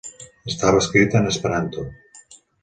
[0.53, 1.85] Estava escrita en esperanto.